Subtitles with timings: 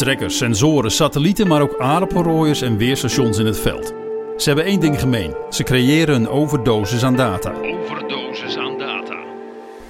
[0.00, 3.92] Trekkers, sensoren, satellieten, maar ook aardappelrooiers en weerstations in het veld.
[4.36, 5.34] Ze hebben één ding gemeen.
[5.50, 7.52] Ze creëren een overdosis aan data.
[7.52, 9.14] Overdosis aan data.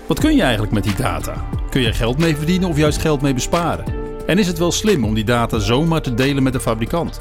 [0.06, 1.48] Wat kun je eigenlijk met die data?
[1.70, 3.84] Kun je geld mee verdienen of juist geld mee besparen?
[4.26, 7.20] En is het wel slim om die data zomaar te delen met de fabrikant?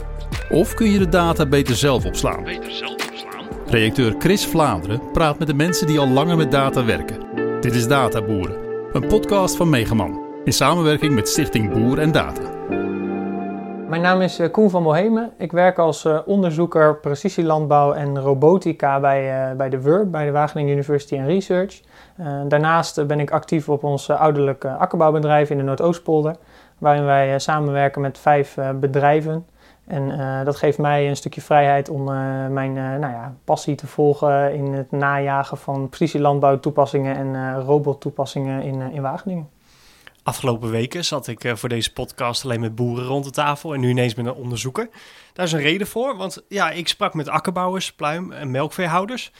[0.49, 2.43] Of kun je de data beter zelf opslaan?
[2.43, 3.45] Beter zelf opslaan.
[3.67, 7.17] Redacteur Chris Vlaanderen praat met de mensen die al langer met data werken.
[7.61, 8.57] Dit is Databoeren,
[8.93, 10.28] een podcast van Megaman.
[10.49, 12.41] In samenwerking met Stichting Boer en Data.
[13.89, 15.31] Mijn naam is eh, Koen van Bohemen.
[15.37, 20.31] Ik werk als eh, onderzoeker precisielandbouw en robotica bij, uh, bij de WURB, bij de
[20.31, 21.81] Wageningen University and Research.
[22.47, 26.35] daarnaast ben ik actief op ons ouderlijke akkerbouwbedrijf in de Noordoostpolder,
[26.77, 29.45] waarin wij samenwerken met vijf bedrijven.
[29.87, 30.11] En
[30.45, 32.03] dat geeft mij een stukje vrijheid om
[32.53, 38.91] mijn nou ja, passie te volgen in het najagen van precisielandbouw toepassingen en robottoepassingen in,
[38.91, 39.58] in Wageningen.
[40.29, 43.79] Afgelopen weken zat ik uh, voor deze podcast alleen met boeren rond de tafel en
[43.79, 44.89] nu ineens met een onderzoeker.
[45.33, 49.31] Daar is een reden voor, want ja, ik sprak met akkerbouwers, pluim- en melkveehouders.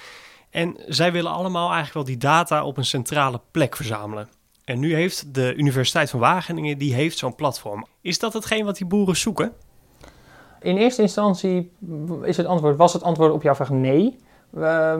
[0.50, 4.30] En zij willen allemaal eigenlijk wel die data op een centrale plek verzamelen.
[4.66, 7.86] En nu heeft de Universiteit van Wageningen die heeft zo'n platform.
[8.02, 9.54] Is dat hetgeen wat die boeren zoeken?
[10.62, 11.72] In eerste instantie
[12.24, 14.18] is het antwoord, was het antwoord op jouw vraag nee.
[14.58, 14.94] Uh,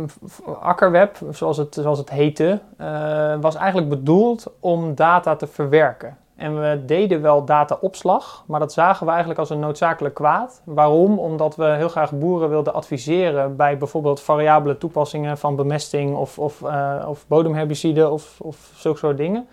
[0.60, 6.18] akkerweb, zoals het, zoals het heette, uh, was eigenlijk bedoeld om data te verwerken.
[6.36, 10.62] En we deden wel dataopslag, maar dat zagen we eigenlijk als een noodzakelijk kwaad.
[10.64, 11.20] Waarom?
[11.20, 16.62] Omdat we heel graag boeren wilden adviseren bij bijvoorbeeld variabele toepassingen van bemesting of, of,
[16.62, 19.48] uh, of bodemherbicide of, of zulke soort dingen.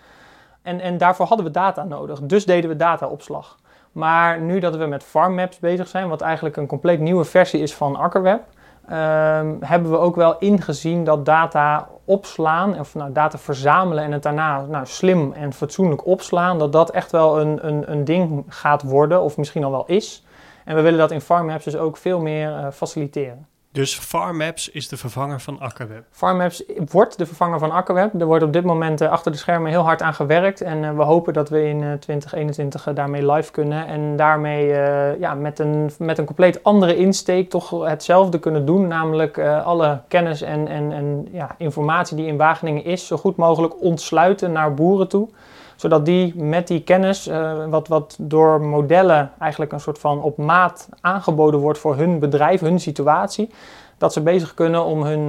[0.61, 3.57] En, en daarvoor hadden we data nodig, dus deden we dataopslag.
[3.91, 7.61] Maar nu dat we met farm maps bezig zijn, wat eigenlijk een compleet nieuwe versie
[7.61, 8.41] is van akkerweb,
[8.89, 14.23] um, hebben we ook wel ingezien dat data opslaan, of nou, data verzamelen en het
[14.23, 18.83] daarna nou, slim en fatsoenlijk opslaan, dat dat echt wel een, een, een ding gaat
[18.83, 20.25] worden, of misschien al wel is.
[20.65, 23.47] En we willen dat in FarmMaps dus ook veel meer uh, faciliteren.
[23.71, 26.03] Dus FarmMaps is de vervanger van Akkerweb?
[26.11, 28.19] FarmMaps wordt de vervanger van Akkerweb.
[28.19, 30.61] Er wordt op dit moment uh, achter de schermen heel hard aan gewerkt.
[30.61, 33.87] En uh, we hopen dat we in uh, 2021 daarmee live kunnen.
[33.87, 34.67] En daarmee
[35.19, 38.87] ja, met, een, met een compleet andere insteek toch hetzelfde kunnen doen.
[38.87, 43.81] Namelijk alle kennis en, en, en ja, informatie die in Wageningen is, zo goed mogelijk
[43.81, 45.29] ontsluiten naar boeren toe
[45.77, 50.37] zodat die met die kennis, uh, wat, wat door modellen eigenlijk een soort van op
[50.37, 53.49] maat aangeboden wordt voor hun bedrijf, hun situatie,
[53.97, 55.27] dat ze bezig kunnen om hun, uh,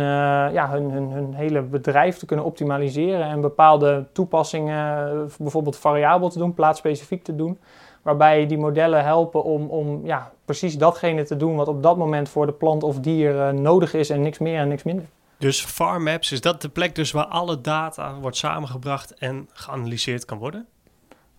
[0.53, 6.39] ja, hun, hun, hun, hele bedrijf te kunnen optimaliseren en bepaalde toepassingen, bijvoorbeeld variabel te
[6.39, 7.59] doen, plaatsspecifiek te doen.
[8.03, 12.29] Waarbij die modellen helpen om, om ja, precies datgene te doen wat op dat moment
[12.29, 15.05] voor de plant of dier nodig is en niks meer en niks minder.
[15.39, 20.39] Dus FarmMaps, is dat de plek dus waar alle data wordt samengebracht en geanalyseerd kan
[20.39, 20.67] worden?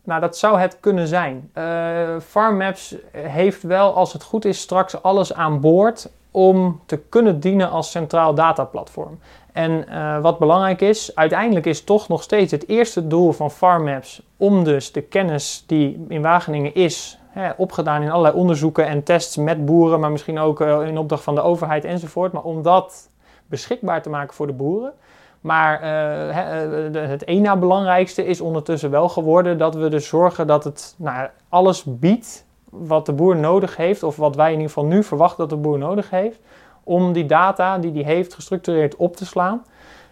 [0.04, 1.52] Nou, dat zou het kunnen zijn.
[1.54, 7.40] Uh, FarmMaps heeft wel, als het goed is, straks alles aan boord om te kunnen
[7.40, 9.20] dienen als centraal dataplatform.
[9.54, 14.22] En uh, wat belangrijk is, uiteindelijk is toch nog steeds het eerste doel van FarmMaps
[14.38, 19.38] om dus de kennis die in Wageningen is, hè, opgedaan in allerlei onderzoeken en tests
[19.38, 23.09] met boeren, maar misschien ook uh, in opdracht van de overheid enzovoort, maar om dat
[23.50, 24.94] beschikbaar te maken voor de boeren.
[25.42, 30.64] Maar uh, het één na belangrijkste is ondertussen wel geworden dat we dus zorgen dat
[30.64, 34.86] het nou, alles biedt wat de boer nodig heeft, of wat wij in ieder geval
[34.86, 36.40] nu verwachten dat de boer nodig heeft,
[36.84, 39.64] om die data die hij heeft gestructureerd op te slaan.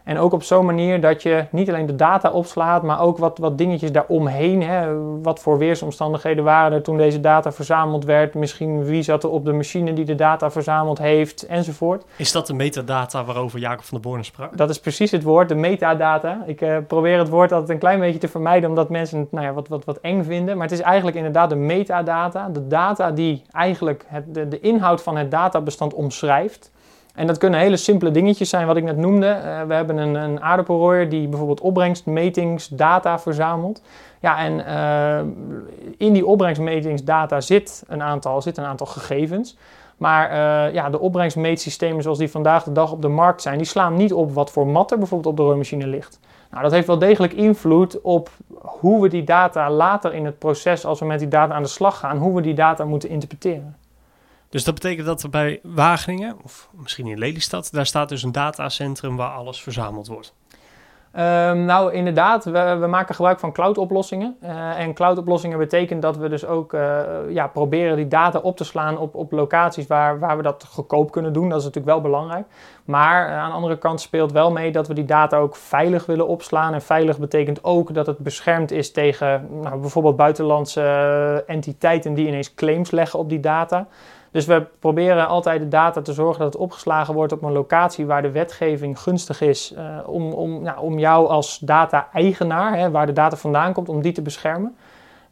[0.08, 3.38] En ook op zo'n manier dat je niet alleen de data opslaat, maar ook wat,
[3.38, 4.64] wat dingetjes daaromheen.
[4.64, 5.02] Hè.
[5.22, 8.34] Wat voor weersomstandigheden waren er toen deze data verzameld werd?
[8.34, 12.04] Misschien wie zat er op de machine die de data verzameld heeft, enzovoort.
[12.16, 14.58] Is dat de metadata waarover Jacob van der Born sprak?
[14.58, 16.44] Dat is precies het woord, de metadata.
[16.46, 19.46] Ik uh, probeer het woord altijd een klein beetje te vermijden, omdat mensen het nou
[19.46, 20.58] ja, wat, wat, wat eng vinden.
[20.58, 22.50] Maar het is eigenlijk inderdaad de metadata.
[22.50, 26.72] De data die eigenlijk het, de, de inhoud van het databestand omschrijft.
[27.18, 29.28] En dat kunnen hele simpele dingetjes zijn, wat ik net noemde.
[29.28, 33.82] Uh, we hebben een, een aardappelrooier die bijvoorbeeld opbrengstmetingsdata verzamelt.
[34.20, 39.58] Ja, en uh, in die opbrengstmetingsdata zit een aantal, zit een aantal gegevens.
[39.98, 43.68] Maar uh, ja, de opbrengstmeetsystemen zoals die vandaag de dag op de markt zijn, die
[43.68, 46.20] slaan niet op wat voor mat er bijvoorbeeld op de rooimachine ligt.
[46.52, 48.30] Nou, dat heeft wel degelijk invloed op
[48.62, 51.70] hoe we die data later in het proces, als we met die data aan de
[51.70, 53.76] slag gaan, hoe we die data moeten interpreteren.
[54.50, 58.32] Dus dat betekent dat er bij Wageningen, of misschien in Lelystad, daar staat dus een
[58.32, 60.34] datacentrum waar alles verzameld wordt.
[61.18, 64.38] Ehm, nou, inderdaad, we, maken gebruik van cloud-oplossingen.
[64.44, 67.00] Uh, en cloud-oplossingen betekent dat we dus ook uh,
[67.30, 71.12] ja, proberen die data op te slaan op, op locaties waar, waar we dat goedkoop
[71.12, 71.50] kunnen doen.
[71.50, 72.46] Dat is natuurlijk wel belangrijk.
[72.86, 76.06] Maar uh, aan de andere kant speelt wel mee dat we die data ook veilig
[76.06, 76.74] willen opslaan.
[76.74, 82.54] En veilig betekent ook dat het beschermd is tegen nou, bijvoorbeeld buitenlandse entiteiten die ineens
[82.54, 83.88] claims leggen op die data.
[84.38, 88.06] Dus we proberen altijd de data te zorgen dat het opgeslagen wordt op een locatie
[88.06, 93.14] waar de wetgeving gunstig is uh, om, om, nou, om jou als data-eigenaar, waar de
[93.14, 94.76] data vandaan komt, om die te beschermen.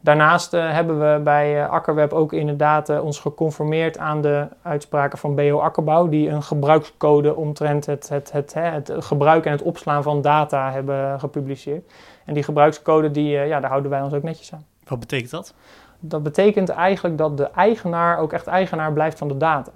[0.00, 5.34] Daarnaast uh, hebben we bij uh, Akkerweb ook inderdaad ons geconformeerd aan de uitspraken van
[5.34, 10.02] BO Akkerbouw, die een gebruikscode omtrent het, het, het, het, het gebruik en het opslaan
[10.02, 11.92] van data hebben gepubliceerd.
[12.24, 14.64] En die gebruikscode, die, ja, daar houden wij ons ook netjes aan.
[14.88, 15.54] Wat betekent dat?
[16.00, 19.72] Dat betekent eigenlijk dat de eigenaar ook echt eigenaar blijft van de data.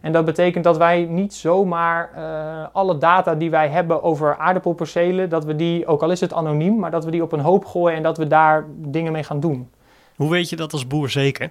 [0.00, 5.28] En dat betekent dat wij niet zomaar uh, alle data die wij hebben over aardappelpercelen,
[5.28, 7.64] dat we die, ook al is het anoniem, maar dat we die op een hoop
[7.64, 9.70] gooien en dat we daar dingen mee gaan doen.
[10.16, 11.50] Hoe weet je dat als boer zeker?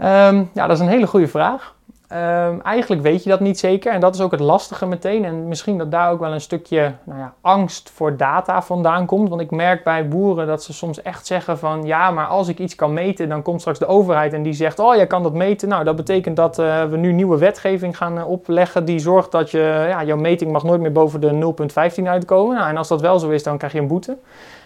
[0.00, 1.74] Um, ja, dat is een hele goede vraag.
[2.12, 5.24] Um, eigenlijk weet je dat niet zeker en dat is ook het lastige meteen.
[5.24, 9.28] En misschien dat daar ook wel een stukje nou ja, angst voor data vandaan komt.
[9.28, 12.58] Want ik merk bij boeren dat ze soms echt zeggen van ja, maar als ik
[12.58, 15.34] iets kan meten, dan komt straks de overheid en die zegt oh, jij kan dat
[15.34, 15.68] meten.
[15.68, 19.50] Nou, dat betekent dat uh, we nu nieuwe wetgeving gaan uh, opleggen die zorgt dat
[19.50, 21.54] je, ja, jouw meting mag nooit meer boven de
[21.98, 22.56] 0,15 uitkomen.
[22.56, 24.16] Nou, en als dat wel zo is, dan krijg je een boete.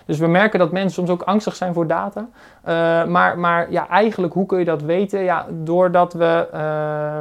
[0.06, 2.21] Dus we merken dat mensen soms ook angstig zijn voor data.
[2.21, 5.21] Uh, maar, maar ja, eigenlijk, hoe kun je dat weten?
[5.21, 7.21] Ja, doordat we uh,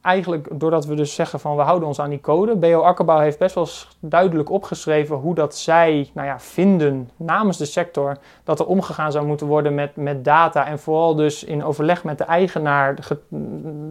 [0.00, 2.56] eigenlijk, doordat we dus zeggen van we houden ons aan die code.
[2.56, 3.68] BO Akkerbouw heeft best wel
[4.00, 9.26] duidelijk opgeschreven hoe dat zij nou ja, vinden namens de sector dat er omgegaan zou
[9.26, 10.66] moeten worden met, met data.
[10.66, 13.18] En vooral dus in overleg met de eigenaar, ge,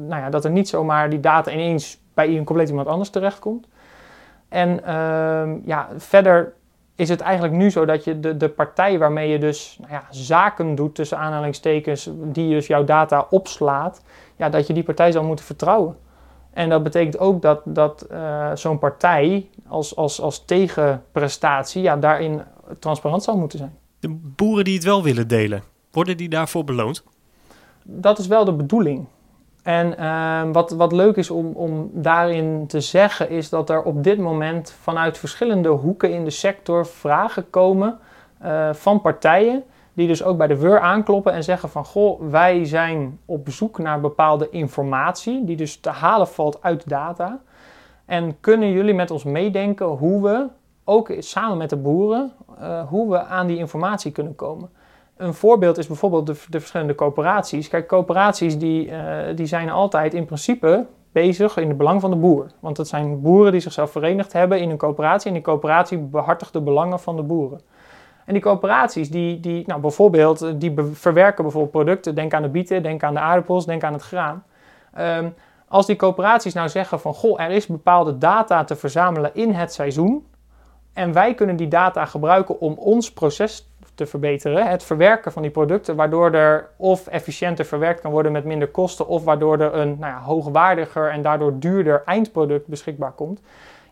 [0.08, 3.68] nou ja, dat er niet zomaar die data ineens bij een compleet iemand anders terechtkomt.
[4.50, 6.54] En uh, ja, verder
[7.00, 10.06] is het eigenlijk nu zo dat je de, de partij waarmee je dus nou ja,
[10.10, 14.02] zaken doet, tussen aanhalingstekens, die dus jouw data opslaat,
[14.36, 15.98] ja, dat je die partij zal moeten vertrouwen.
[16.54, 22.42] En dat betekent ook dat, dat uh, zo'n partij als, als, als tegenprestatie ja, daarin
[22.80, 23.78] transparant zal moeten zijn.
[24.00, 27.04] De boeren die het wel willen delen, worden die daarvoor beloond?
[27.84, 29.06] Dat is wel de bedoeling.
[29.64, 34.04] En uh, wat, wat leuk is om, om daarin te zeggen, is dat er op
[34.04, 38.00] dit moment vanuit verschillende hoeken in de sector vragen komen
[38.44, 39.64] uh, van partijen.
[39.94, 43.78] Die dus ook bij de WUR aankloppen en zeggen van goh, wij zijn op zoek
[43.78, 47.40] naar bepaalde informatie, die dus te halen valt uit data.
[48.06, 50.48] En kunnen jullie met ons meedenken hoe we,
[50.84, 52.32] ook samen met de boeren,
[52.62, 54.70] uh, hoe we aan die informatie kunnen komen?
[55.20, 57.68] Een voorbeeld is bijvoorbeeld de, de verschillende coöperaties.
[57.68, 62.16] Kijk, coöperaties die, uh, die zijn altijd in principe bezig in het belang van de
[62.16, 62.48] boer.
[62.60, 65.28] Want het zijn boeren die zichzelf verenigd hebben in een coöperatie.
[65.28, 67.62] En die coöperatie behartigt de belangen van de boeren.
[68.26, 72.16] En die coöperaties, die, die, nou bijvoorbeeld, die verwerken bijvoorbeeld producten.
[72.16, 74.44] Denk aan de bieten, denk aan de aardappels, denk aan het graan.
[75.00, 75.34] Um,
[75.68, 79.74] als die coöperaties nou zeggen van, goh, er is bepaalde data te verzamelen in het
[79.74, 80.28] seizoen.
[80.94, 83.70] En wij kunnen die data gebruiken om ons proces
[84.00, 84.68] te verbeteren.
[84.68, 89.08] Het verwerken van die producten, waardoor er of efficiënter verwerkt kan worden met minder kosten,
[89.08, 93.42] of waardoor er een nou ja, hoogwaardiger en daardoor duurder eindproduct beschikbaar komt.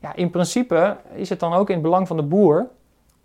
[0.02, 2.68] Ja, in principe is het dan ook in het belang van de boer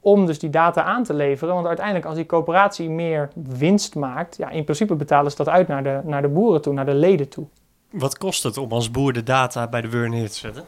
[0.00, 1.54] om dus die data aan te leveren.
[1.54, 5.68] Want uiteindelijk als die coöperatie meer winst maakt, ja, in principe betalen ze dat uit
[5.68, 7.46] naar de, naar de boeren toe, naar de leden toe.
[7.90, 10.64] Wat kost het om als boer de data bij de WUR neer te zetten?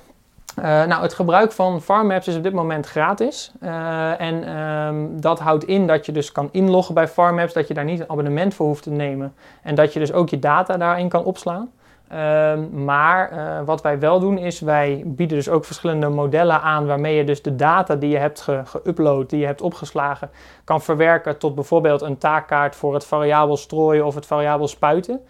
[0.59, 3.53] Uh, nou, het gebruik van FarmMaps is op dit moment gratis.
[3.63, 7.75] Uh, en um, dat houdt in dat je dus kan inloggen bij FarmMaps, dat je
[7.75, 9.35] daar niet een abonnement voor hoeft te nemen.
[9.63, 11.71] En dat je dus ook je data daarin kan opslaan.
[12.13, 16.87] Uh, maar uh, wat wij wel doen is, wij bieden dus ook verschillende modellen aan
[16.87, 20.31] waarmee je dus de data die je hebt geüpload, ge die je hebt opgeslagen,
[20.65, 25.21] kan verwerken tot bijvoorbeeld een taakkaart voor het variabel strooien of het variabel spuiten.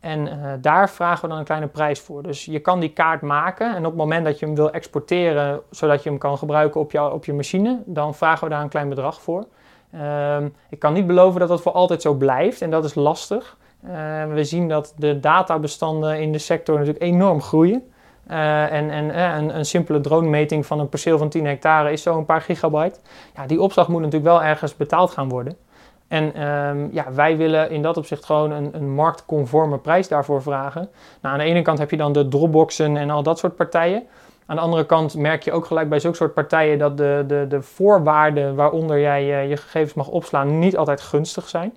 [0.00, 2.22] En uh, daar vragen we dan een kleine prijs voor.
[2.22, 5.60] Dus je kan die kaart maken en op het moment dat je hem wil exporteren,
[5.70, 8.68] zodat je hem kan gebruiken op, jou, op je machine, dan vragen we daar een
[8.68, 9.46] klein bedrag voor.
[9.94, 10.36] Uh,
[10.68, 13.56] ik kan niet beloven dat dat voor altijd zo blijft en dat is lastig.
[13.84, 13.92] Uh,
[14.32, 17.82] we zien dat de databestanden in de sector natuurlijk enorm groeien.
[18.30, 22.18] Uh, en en een, een, simpele dronemeting van een perceel van 10 hectare is zo
[22.18, 22.98] een paar gigabyte.
[23.34, 25.56] Ja, die opslag moet natuurlijk wel ergens betaald gaan worden.
[26.10, 30.88] En um, ja, wij willen in dat opzicht gewoon een, een, marktconforme prijs daarvoor vragen.
[31.20, 34.02] Nou, aan de ene kant heb je dan de dropboxen en al dat soort partijen.
[34.46, 37.46] Aan de andere kant merk je ook gelijk bij zulke soort partijen dat de, de,
[37.48, 41.76] de voorwaarden waaronder jij je, je gegevens mag opslaan niet altijd gunstig zijn.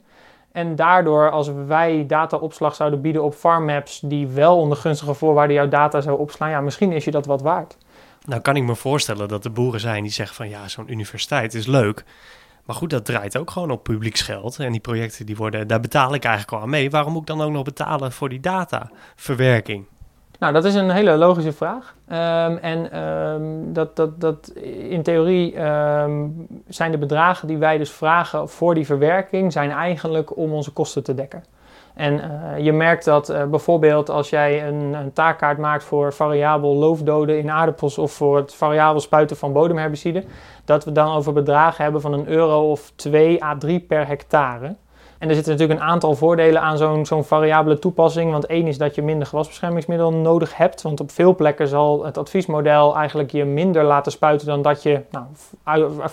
[0.51, 5.67] En daardoor, als wij dataopslag zouden bieden op farmmaps die wel onder gunstige voorwaarden jouw
[5.67, 7.77] data zou opslaan, ja, misschien is je dat wat waard.
[8.25, 11.53] Nou kan ik me voorstellen dat er boeren zijn die zeggen van ja, zo'n universiteit
[11.53, 12.03] is leuk.
[12.65, 14.59] Maar goed, dat draait ook gewoon op publieksgeld.
[14.59, 16.89] En die projecten die worden, daar betaal ik eigenlijk al aan mee.
[16.89, 19.85] Waarom moet ik dan ook nog betalen voor die dataverwerking?
[20.39, 21.95] Nou, dat is een hele logische vraag.
[22.07, 24.47] Ehm, en ehm, dat, dat, dat
[24.89, 26.27] in theorie ehm,
[26.67, 31.03] zijn de bedragen die wij dus vragen voor die verwerking, zijn eigenlijk om onze kosten
[31.03, 31.43] te dekken.
[31.93, 36.75] En uh, je merkt dat uh, bijvoorbeeld als jij een, een, taakkaart maakt voor variabel
[36.75, 40.23] loofdoden in aardappels of voor het variabel spuiten van bodemherbicide,
[40.65, 44.75] dat we dan over bedragen hebben van een euro of 2 à 3 per hectare.
[45.23, 48.31] En er zitten natuurlijk een aantal voordelen aan zo'n variabele toepassing.
[48.31, 50.81] Want één is dat je minder gewasbeschermingsmiddel nodig hebt.
[50.81, 55.01] Want op veel plekken zal het adviesmodel eigenlijk je minder laten spuiten dan dat je
[55.11, 55.25] nou,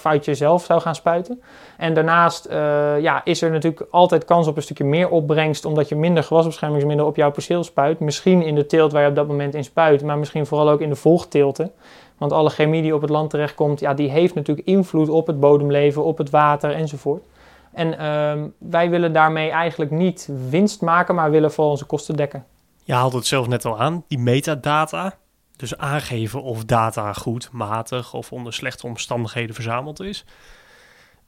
[0.02, 1.43] uit jezelf zou gaan spuiten.
[1.76, 5.64] En daarnaast uh, ja, is er natuurlijk altijd kans op een stukje meer opbrengst.
[5.64, 8.00] Omdat je minder gewasbeschermingsmiddel op jouw perceel spuit.
[8.00, 10.02] Misschien in de teelt waar je op dat moment in spuit.
[10.02, 11.73] Maar misschien vooral ook in de volgteelten.
[12.19, 15.40] Want alle chemie die op het land terechtkomt, ja, die heeft natuurlijk invloed op het
[15.40, 17.23] bodemleven, op het water enzovoort.
[17.72, 22.44] En ehm, wij willen daarmee eigenlijk niet winst maken, maar willen voor onze kosten dekken.
[22.84, 25.14] Je haalde het zelf net al aan, die metadata.
[25.56, 30.24] Dus aangeven of data goed, matig of onder slechte omstandigheden verzameld is.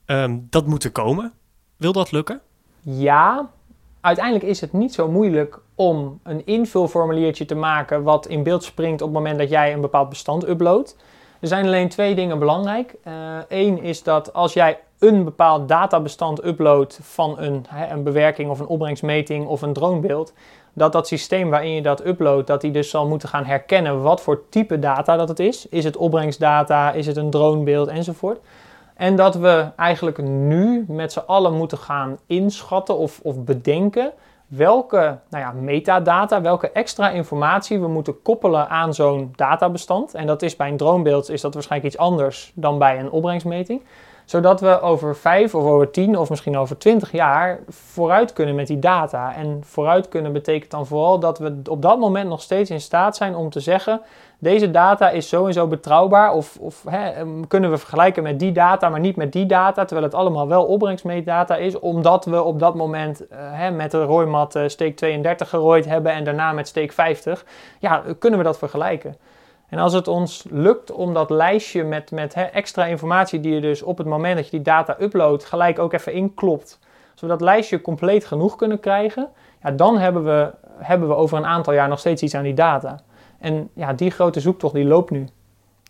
[0.04, 1.32] Ehm, dat moet er komen.
[1.76, 2.40] Wil dat lukken?
[2.80, 3.50] Ja,
[4.00, 9.02] uiteindelijk is het niet zo moeilijk om een invulformuliertje te maken wat in beeld springt
[9.02, 10.96] op het moment dat jij een bepaald bestand uploadt.
[11.40, 12.94] Er zijn alleen twee dingen belangrijk.
[13.48, 18.60] Eén eh, is dat als jij een bepaald databestand uploadt van een, een bewerking of
[18.60, 20.32] een opbrengstmeting of een dronebeeld,
[20.72, 24.20] dat dat systeem waarin je dat uploadt, dat die dus zal moeten gaan herkennen wat
[24.20, 25.68] voor type data dat het is.
[25.68, 28.38] Is het opbrengstdata, is het een dronebeeld enzovoort.
[28.94, 34.12] En dat we eigenlijk nu met z'n allen moeten gaan inschatten of, of bedenken
[34.46, 40.14] welke nou ja, metadata, welke extra informatie we moeten koppelen aan zo'n databestand.
[40.14, 43.82] En dat is bij een dronebeeld is dat waarschijnlijk iets anders dan bij een opbrengstmeting
[44.24, 48.66] zodat we over vijf of over tien of misschien over twintig jaar vooruit kunnen met
[48.66, 49.34] die data.
[49.34, 53.16] En vooruit kunnen betekent dan vooral dat we op dat moment nog steeds in staat
[53.16, 54.00] zijn om te zeggen:
[54.42, 56.32] deze data is zo en zo betrouwbaar.
[56.32, 59.84] Of, of hè, ehm, kunnen we vergelijken met die data, maar niet met die data.
[59.84, 64.04] Terwijl het allemaal wel opbrengstmeetdata is, omdat we op dat moment uh, hè, met de
[64.04, 67.44] rooimat uh, steek 32 gerooid hebben en daarna met steek 50.
[67.78, 69.16] Ja, kunnen we dat vergelijken.
[69.72, 73.60] En als het ons lukt om dat lijstje met, met hè, extra informatie die je
[73.60, 76.78] dus op het moment dat je die data uploadt gelijk ook even inklopt,
[77.14, 79.28] zodat dat lijstje compleet genoeg kunnen krijgen,
[79.62, 82.54] ja, dan hebben we, hebben we over een aantal jaar nog steeds iets aan die
[82.54, 83.00] data.
[83.38, 85.28] En ja, die grote zoektocht die loopt nu.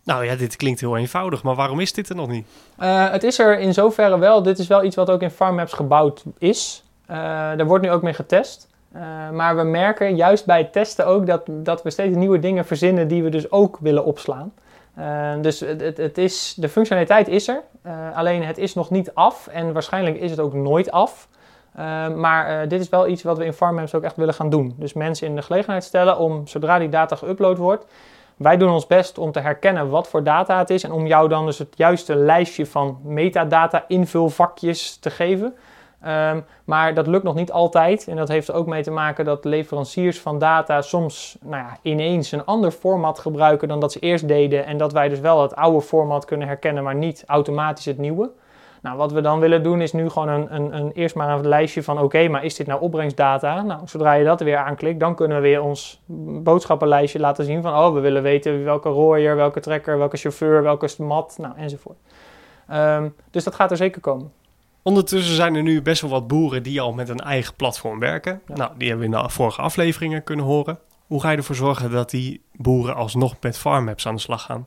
[0.04, 2.46] Nou ja, dit klinkt heel eenvoudig, maar waarom is dit er nog niet?
[2.78, 4.42] Uh, het is er in zoverre wel.
[4.42, 6.84] Dit is wel iets wat ook in FarmMaps gebouwd is.
[7.10, 8.68] Uh, er wordt nu ook mee getest.
[8.96, 12.64] Uh, maar we merken juist bij het testen ook dat, dat we steeds nieuwe dingen
[12.64, 14.52] verzinnen die we dus ook willen opslaan.
[14.98, 19.14] Uh, dus het, het, is, de functionaliteit is er, uh, alleen het is nog niet
[19.14, 21.28] af en waarschijnlijk is het ook nooit af.
[22.16, 24.74] maar dit is wel iets wat we in FarmMaps ook echt willen gaan doen.
[24.78, 27.84] Dus mensen in de gelegenheid stellen om zodra die data geüpload wordt,
[28.36, 31.28] wij doen ons best om te herkennen wat voor data het is en om jou
[31.28, 35.54] dan dus het juiste lijstje van metadata invulvakjes te geven.
[36.06, 38.08] Um, maar dat lukt nog niet altijd.
[38.08, 42.32] En dat heeft ook mee te maken dat leveranciers van data soms nou ja, ineens
[42.32, 44.66] een ander format gebruiken dan dat ze eerst deden.
[44.66, 48.30] En dat wij dus wel het oude format kunnen herkennen, maar niet automatisch het nieuwe.
[48.82, 51.48] Nou, wat we dan willen doen is nu gewoon een, een, een eerst maar een
[51.48, 53.62] lijstje van oké, maar is dit nou opbrengstdata?
[53.62, 56.02] Nou, zodra je dat weer aanklikt, dan kunnen we weer ons
[56.42, 61.02] boodschappenlijstje laten zien van oh, we willen weten welke rooier, welke trekker, welke chauffeur, welke
[61.02, 61.98] mat, nou enzovoort.
[62.72, 64.32] Um, dus dat gaat er zeker komen.
[64.82, 68.42] Ondertussen zijn er nu best wel wat boeren die al met een eigen platform werken.
[68.46, 70.78] Nou, die hebben we in de vorige afleveringen kunnen horen.
[71.06, 74.66] Hoe ga je ervoor zorgen dat die boeren alsnog met FarmMaps aan de slag gaan?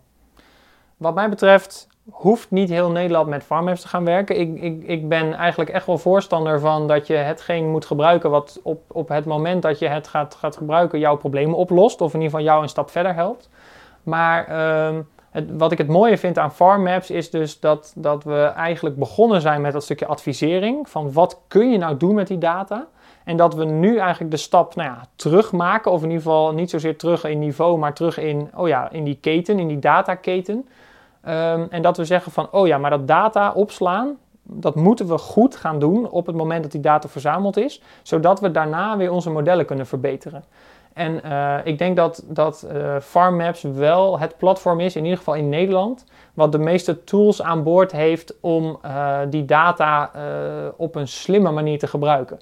[0.97, 4.39] Wat mij betreft hoeft niet heel Nederland met FarmMaps te gaan werken.
[4.39, 8.59] Ik, ik, ik ben eigenlijk echt wel voorstander van dat je hetgeen moet gebruiken wat
[8.63, 12.01] op, op het moment dat je het gaat, gaat gebruiken jouw problemen oplost.
[12.01, 13.49] Of in ieder geval jou een stap verder helpt.
[14.03, 14.47] Maar...
[15.35, 19.41] Uh, wat ik het mooie vind aan FarmMaps is dus dat, dat we eigenlijk begonnen
[19.41, 20.89] zijn met dat stukje advisering.
[20.89, 22.87] Van wat kun je nou doen met die data?
[23.23, 25.91] En dat we nu eigenlijk de stap nou ja, terug maken.
[25.91, 29.03] Of in ieder geval niet zozeer terug in niveau, maar terug in, oh ja, in
[29.03, 30.67] die keten, in die dataketen.
[31.27, 35.17] Um, en dat we zeggen van, oh ja, maar dat data opslaan, dat moeten we
[35.17, 37.81] goed gaan doen op het moment dat die data verzameld is.
[38.01, 40.43] Zodat we daarna weer onze modellen kunnen verbeteren.
[40.95, 45.33] En uh, ik denk dat, dat uh, FarmMaps wel het platform is, in ieder geval
[45.33, 50.11] in Nederland, wat de meeste tools aan boord heeft om uh, die data
[50.77, 52.39] op een slimme manier te gebruiken.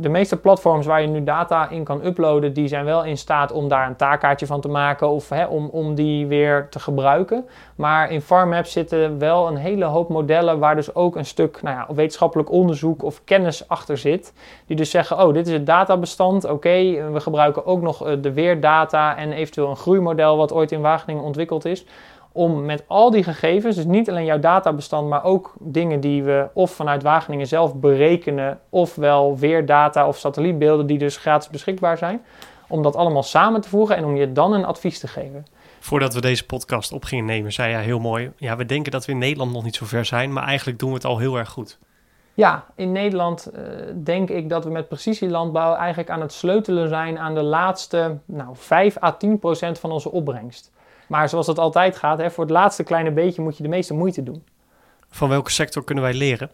[0.00, 3.52] De meeste platforms waar je nu data in kan uploaden, die zijn wel in staat
[3.52, 7.46] om daar een taakkaartje van te maken of hè, om, om die weer te gebruiken.
[7.74, 11.76] Maar in FarmMaps zitten wel een hele hoop modellen waar dus ook een stuk nou
[11.76, 14.32] ja, wetenschappelijk onderzoek of kennis achter zit.
[14.66, 18.32] Die dus zeggen, oh dit is het databestand, oké, we gebruiken ook nog eh, de
[18.32, 21.84] weerdata en eventueel een groeimodel wat ooit in Wageningen ontwikkeld is
[22.32, 26.48] om met al die gegevens, dus niet alleen jouw databestand, maar ook dingen die we
[26.52, 32.22] of vanuit Wageningen zelf berekenen, ofwel weer data of satellietbeelden die dus gratis beschikbaar zijn,
[32.68, 35.46] om dat allemaal samen te voegen en om je dan een advies te geven.
[35.80, 39.06] Voordat we deze podcast op gingen nemen, zei jij heel mooi: ja, we denken dat
[39.06, 41.36] we in Nederland nog niet zo ver zijn, maar eigenlijk doen we het al heel
[41.36, 41.78] erg goed.
[42.34, 43.60] Ja, in Nederland uh,
[44.04, 48.48] denk ik dat we met precisielandbouw eigenlijk aan het sleutelen zijn aan de laatste nou,
[48.52, 50.70] 5 à 10 procent van onze opbrengst.
[51.10, 53.94] Maar zoals dat altijd gaat, hè, voor het laatste kleine beetje moet je de meeste
[53.94, 54.44] moeite doen.
[55.08, 56.50] Van welke sector kunnen wij leren?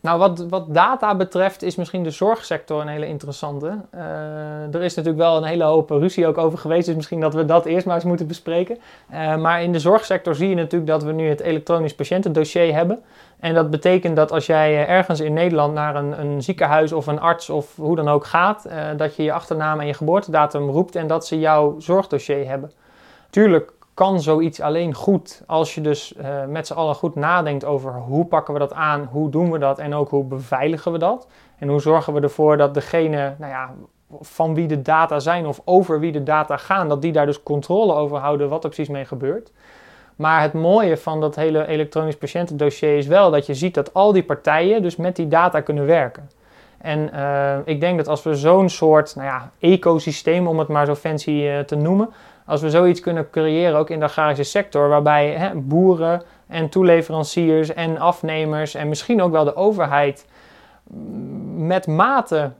[0.00, 3.78] Nou, wat, wat data betreft is misschien de zorgsector een hele interessante.
[3.94, 7.34] Uh, er is natuurlijk wel een hele hoop ruzie ook over geweest, dus misschien dat
[7.34, 8.78] we dat eerst maar eens moeten bespreken.
[9.12, 13.02] Uh, maar in de zorgsector zie je natuurlijk dat we nu het elektronisch patiëntendossier hebben.
[13.40, 17.20] En dat betekent dat als jij ergens in Nederland naar een, een ziekenhuis of een
[17.20, 20.96] arts of hoe dan ook gaat, uh, dat je je achternaam en je geboortedatum roept
[20.96, 22.72] en dat ze jouw zorgdossier hebben.
[23.30, 27.92] Tuurlijk kan zoiets alleen goed als je dus uh, met z'n allen goed nadenkt over
[27.92, 31.28] hoe pakken we dat aan, hoe doen we dat en ook hoe beveiligen we dat.
[31.58, 33.74] En hoe zorgen we ervoor dat degene nou ja,
[34.20, 37.42] van wie de data zijn of over wie de data gaan, dat die daar dus
[37.42, 39.52] controle over houden wat er precies mee gebeurt.
[40.16, 44.12] Maar het mooie van dat hele elektronisch patiëntendossier is wel dat je ziet dat al
[44.12, 46.30] die partijen dus met die data kunnen werken.
[46.78, 50.86] En uh, ik denk dat als we zo'n soort nou ja, ecosysteem, om het maar
[50.86, 52.08] zo fancy uh, te noemen,
[52.50, 57.74] als we zoiets kunnen creëren, ook in de agrarische sector, waarbij hè, boeren en toeleveranciers
[57.74, 60.26] en afnemers en misschien ook wel de overheid
[61.56, 62.50] met mate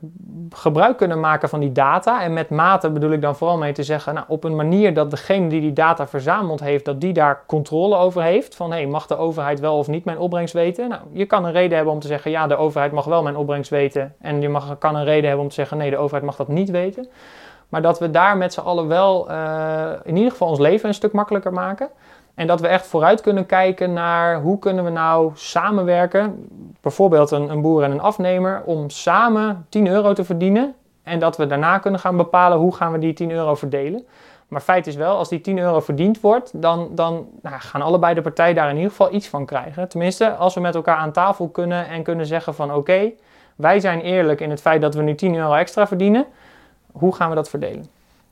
[0.49, 2.23] gebruik kunnen maken van die data.
[2.23, 5.11] En met mate bedoel ik dan vooral mee te zeggen, nou, op een manier dat
[5.11, 8.55] degene die die data verzameld heeft, dat die daar controle over heeft.
[8.55, 10.89] Van hey, mag de overheid wel of niet mijn opbrengst weten?
[10.89, 13.35] Nou, je kan een reden hebben om te zeggen, ja, de overheid mag wel mijn
[13.35, 14.15] opbrengst weten.
[14.21, 16.47] En je mag, kan een reden hebben om te zeggen, nee, de overheid mag dat
[16.47, 17.07] niet weten.
[17.71, 20.93] Maar dat we daar met z'n allen wel uh, in ieder geval ons leven een
[20.93, 21.89] stuk makkelijker maken.
[22.35, 26.47] En dat we echt vooruit kunnen kijken naar hoe kunnen we nou samenwerken.
[26.81, 28.61] Bijvoorbeeld een, een boer en een afnemer.
[28.65, 30.75] Om samen 10 euro te verdienen.
[31.03, 34.05] En dat we daarna kunnen gaan bepalen hoe gaan we die 10 euro verdelen.
[34.47, 38.13] Maar feit is wel, als die 10 euro verdiend wordt, dan, dan nou, gaan allebei
[38.13, 39.87] de partijen daar in ieder geval iets van krijgen.
[39.89, 43.11] Tenminste, als we met elkaar aan tafel kunnen en kunnen zeggen van oké,
[43.55, 46.25] wij zijn eerlijk in het feit dat we nu 10 euro extra verdienen.
[46.91, 47.89] Hoe gaan we dat verdelen?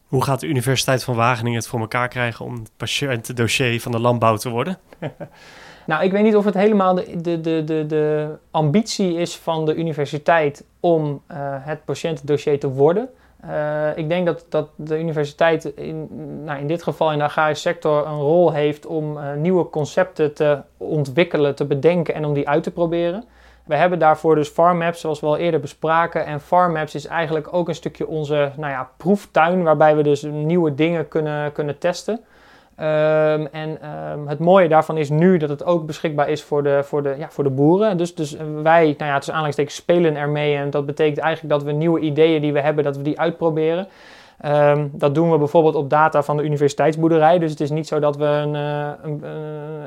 [0.07, 3.99] Hoe gaat de Universiteit van Wageningen het voor elkaar krijgen om het patiëntendossier van de
[3.99, 4.77] landbouw te worden?
[5.87, 9.65] nou, ik weet niet of het helemaal de, de, de, de, de ambitie is van
[9.65, 13.09] de universiteit om uh, het patiëntendossier te worden.
[13.45, 16.07] Uh, ik denk dat, dat de universiteit in,
[16.43, 20.33] nou in dit geval in de agrarische sector een rol heeft om uh, nieuwe concepten
[20.33, 23.23] te ontwikkelen, te bedenken en om die uit te proberen.
[23.69, 26.25] We hebben daarvoor dus FarmMaps, zoals we al eerder bespraken.
[26.25, 30.75] En FarmMaps is eigenlijk ook een stukje onze nou ja, proeftuin, waarbij we dus nieuwe
[30.75, 32.13] dingen kunnen, kunnen testen.
[32.13, 33.77] Um, en
[34.11, 37.15] um, het mooie daarvan is nu dat het ook beschikbaar is voor de, voor de,
[37.17, 37.97] ja, voor de boeren.
[37.97, 40.55] Dus, dus wij, nou ja, tussen spelen ermee.
[40.55, 43.87] En dat betekent eigenlijk dat we nieuwe ideeën die we hebben, dat we die uitproberen.
[44.45, 47.39] Um, dat doen we bijvoorbeeld op data van de universiteitsboerderij.
[47.39, 49.23] Dus het is niet zo dat we een, uh, een,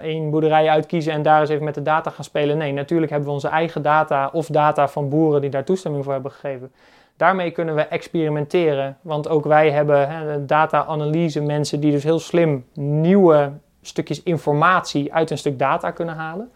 [0.02, 2.58] een, boerderij uitkiezen en daar eens even met de data gaan spelen.
[2.58, 6.12] Nee, natuurlijk hebben we onze eigen data of data van boeren die daar toestemming voor
[6.12, 6.72] hebben gegeven.
[7.16, 13.52] Daarmee kunnen we experimenteren, want ook wij hebben data-analyse mensen die dus heel slim nieuwe
[13.82, 16.50] stukjes informatie uit een stuk data kunnen halen.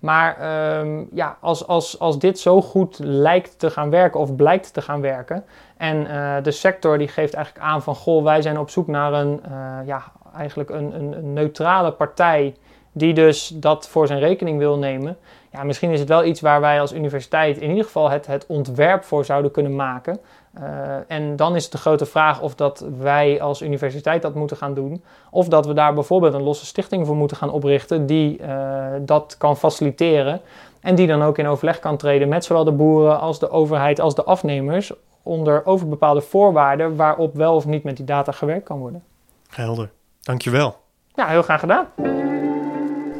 [0.00, 0.36] Maar
[0.78, 4.82] um, ja, als, als, als dit zo goed lijkt te gaan werken of blijkt te
[4.82, 5.44] gaan werken.
[5.76, 9.12] En uh, de sector die geeft eigenlijk aan van goh, wij zijn op zoek naar
[9.12, 10.02] een, uh, ja,
[10.36, 12.54] eigenlijk een, een, een, neutrale partij
[12.92, 15.16] die dus dat voor zijn rekening wil nemen.
[15.52, 18.46] Ja, misschien is het wel iets waar wij als universiteit in ieder geval het, het
[18.46, 20.18] ontwerp voor zouden kunnen maken.
[20.60, 20.64] Uh,
[21.08, 24.74] en dan is het de grote vraag of dat wij als universiteit dat moeten gaan
[24.74, 25.04] doen.
[25.30, 29.34] Of dat we daar bijvoorbeeld een losse stichting voor moeten gaan oprichten die uh, dat
[29.38, 30.40] kan faciliteren.
[30.80, 34.00] En die dan ook in overleg kan treden met zowel de boeren als de overheid
[34.00, 34.92] als de afnemers.
[35.22, 39.02] Onder over bepaalde voorwaarden waarop wel of niet met die data gewerkt kan worden.
[39.48, 39.90] Helder,
[40.20, 40.76] dankjewel.
[41.14, 41.86] Ja, heel graag gedaan.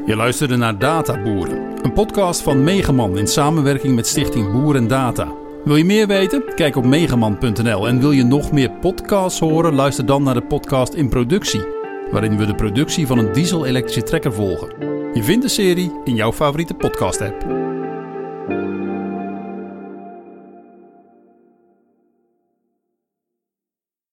[0.07, 5.46] Je luisterde naar Databoeren, een podcast van Megaman in samenwerking met Stichting Boer en Data.
[5.67, 6.55] Wil je meer weten?
[6.55, 7.89] Kijk op megaman.nl.
[7.89, 9.75] En wil je nog meer podcasts horen?
[9.75, 11.65] Luister dan naar de podcast In Productie,
[12.11, 14.69] waarin we de productie van een diesel-elektrische trekker volgen.
[15.15, 17.66] Je vindt de serie in jouw favoriete podcast-app.